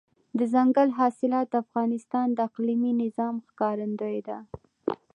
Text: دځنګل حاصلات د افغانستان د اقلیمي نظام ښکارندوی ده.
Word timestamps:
دځنګل 0.39 0.89
حاصلات 0.99 1.47
د 1.49 1.55
افغانستان 1.65 2.27
د 2.33 2.39
اقلیمي 2.47 2.91
نظام 3.03 3.35
ښکارندوی 3.47 4.19
ده. 4.27 4.37